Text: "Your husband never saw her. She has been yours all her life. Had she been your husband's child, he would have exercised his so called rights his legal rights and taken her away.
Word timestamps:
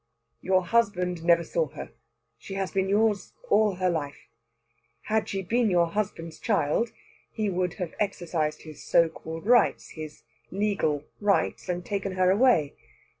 "Your 0.41 0.63
husband 0.65 1.23
never 1.23 1.43
saw 1.43 1.67
her. 1.67 1.91
She 2.39 2.55
has 2.55 2.71
been 2.71 2.89
yours 2.89 3.33
all 3.51 3.75
her 3.75 3.91
life. 3.91 4.27
Had 5.03 5.29
she 5.29 5.43
been 5.43 5.69
your 5.69 5.85
husband's 5.91 6.39
child, 6.39 6.89
he 7.31 7.51
would 7.51 7.75
have 7.75 7.93
exercised 7.99 8.63
his 8.63 8.83
so 8.83 9.09
called 9.09 9.45
rights 9.45 9.89
his 9.89 10.23
legal 10.49 11.03
rights 11.19 11.69
and 11.69 11.85
taken 11.85 12.13
her 12.13 12.31
away. 12.31 12.73